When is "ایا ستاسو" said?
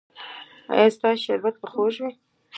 0.73-1.21